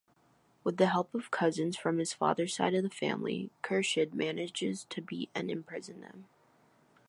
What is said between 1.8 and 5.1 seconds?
his father’s side of the family, Khurshid manages to